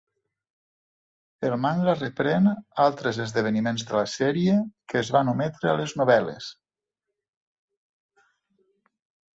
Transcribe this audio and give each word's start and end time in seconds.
El 1.49 1.53
manga 1.65 1.93
reprèn 1.99 2.49
altres 2.85 3.19
esdeveniments 3.27 3.85
de 3.91 3.97
la 3.99 4.03
sèrie 4.15 4.57
que 4.95 5.01
es 5.05 5.13
van 5.19 5.31
ometre 5.37 5.71
a 5.73 5.77
les 5.85 5.95
novel·les. 6.03 6.51